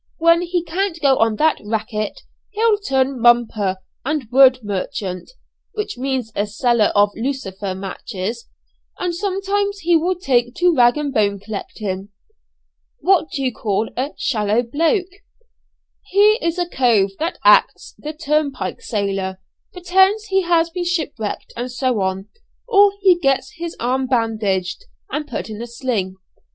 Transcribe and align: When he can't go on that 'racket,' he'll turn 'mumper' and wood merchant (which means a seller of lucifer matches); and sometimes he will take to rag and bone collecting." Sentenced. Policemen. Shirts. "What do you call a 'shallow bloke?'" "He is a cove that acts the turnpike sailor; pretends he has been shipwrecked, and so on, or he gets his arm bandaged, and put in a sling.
When 0.17 0.41
he 0.41 0.63
can't 0.63 0.99
go 0.99 1.15
on 1.19 1.35
that 1.35 1.59
'racket,' 1.63 2.21
he'll 2.49 2.79
turn 2.79 3.19
'mumper' 3.21 3.77
and 4.03 4.27
wood 4.31 4.57
merchant 4.63 5.29
(which 5.73 5.95
means 5.95 6.31
a 6.35 6.47
seller 6.47 6.91
of 6.95 7.11
lucifer 7.15 7.75
matches); 7.75 8.49
and 8.97 9.13
sometimes 9.13 9.81
he 9.81 9.95
will 9.95 10.15
take 10.15 10.55
to 10.55 10.73
rag 10.75 10.97
and 10.97 11.13
bone 11.13 11.39
collecting." 11.39 12.09
Sentenced. 12.99 13.03
Policemen. 13.03 13.25
Shirts. 13.27 13.27
"What 13.27 13.29
do 13.29 13.43
you 13.43 13.51
call 13.53 13.89
a 13.95 14.11
'shallow 14.17 14.63
bloke?'" 14.63 15.13
"He 16.05 16.39
is 16.41 16.57
a 16.57 16.65
cove 16.67 17.11
that 17.19 17.37
acts 17.45 17.93
the 17.99 18.13
turnpike 18.13 18.81
sailor; 18.81 19.39
pretends 19.71 20.23
he 20.23 20.41
has 20.41 20.71
been 20.71 20.83
shipwrecked, 20.85 21.53
and 21.55 21.71
so 21.71 22.01
on, 22.01 22.27
or 22.67 22.91
he 23.01 23.19
gets 23.19 23.51
his 23.57 23.75
arm 23.79 24.07
bandaged, 24.07 24.83
and 25.11 25.27
put 25.27 25.47
in 25.47 25.61
a 25.61 25.67
sling. 25.67 26.15